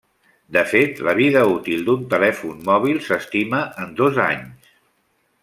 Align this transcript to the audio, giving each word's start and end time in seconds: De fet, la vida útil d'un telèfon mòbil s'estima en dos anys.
De 0.55 0.61
fet, 0.69 1.01
la 1.07 1.13
vida 1.19 1.43
útil 1.51 1.83
d'un 1.89 2.07
telèfon 2.13 2.65
mòbil 2.71 3.03
s'estima 3.09 3.61
en 3.85 3.95
dos 4.01 4.19
anys. 4.27 4.75